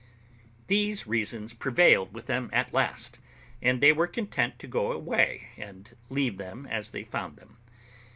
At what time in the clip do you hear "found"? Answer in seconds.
7.03-7.35